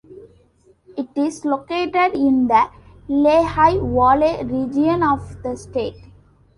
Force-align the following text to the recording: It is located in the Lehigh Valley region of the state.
It 0.97 1.09
is 1.15 1.45
located 1.45 2.15
in 2.15 2.47
the 2.47 2.71
Lehigh 3.07 3.77
Valley 3.77 4.43
region 4.45 5.03
of 5.03 5.43
the 5.43 5.55
state. 5.55 6.03